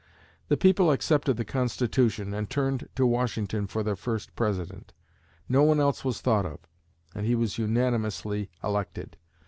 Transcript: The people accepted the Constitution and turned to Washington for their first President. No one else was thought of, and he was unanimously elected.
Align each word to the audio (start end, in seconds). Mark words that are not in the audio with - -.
The 0.47 0.57
people 0.57 0.89
accepted 0.89 1.37
the 1.37 1.45
Constitution 1.45 2.33
and 2.33 2.49
turned 2.49 2.89
to 2.95 3.05
Washington 3.05 3.67
for 3.67 3.83
their 3.83 3.95
first 3.95 4.35
President. 4.35 4.93
No 5.47 5.61
one 5.61 5.79
else 5.79 6.03
was 6.03 6.21
thought 6.21 6.43
of, 6.47 6.57
and 7.13 7.23
he 7.23 7.35
was 7.35 7.59
unanimously 7.59 8.49
elected. 8.63 9.15